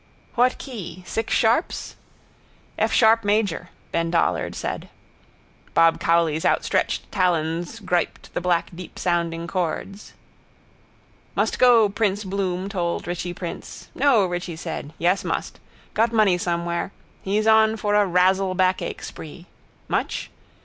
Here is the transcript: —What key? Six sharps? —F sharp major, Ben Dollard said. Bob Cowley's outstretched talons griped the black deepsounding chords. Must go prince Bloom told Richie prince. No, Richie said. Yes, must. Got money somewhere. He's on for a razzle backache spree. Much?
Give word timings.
—What 0.33 0.57
key? 0.57 1.03
Six 1.05 1.31
sharps? 1.31 1.95
—F 2.75 2.91
sharp 2.91 3.23
major, 3.23 3.69
Ben 3.91 4.09
Dollard 4.09 4.55
said. 4.55 4.89
Bob 5.75 5.99
Cowley's 5.99 6.43
outstretched 6.43 7.11
talons 7.11 7.79
griped 7.79 8.33
the 8.33 8.41
black 8.41 8.71
deepsounding 8.75 9.45
chords. 9.47 10.13
Must 11.35 11.59
go 11.59 11.87
prince 11.87 12.23
Bloom 12.23 12.67
told 12.67 13.05
Richie 13.05 13.35
prince. 13.35 13.89
No, 13.93 14.25
Richie 14.25 14.55
said. 14.55 14.91
Yes, 14.97 15.23
must. 15.23 15.59
Got 15.93 16.11
money 16.11 16.39
somewhere. 16.39 16.91
He's 17.21 17.45
on 17.45 17.77
for 17.77 17.93
a 17.93 18.03
razzle 18.03 18.55
backache 18.55 19.03
spree. 19.03 19.45
Much? 19.87 20.31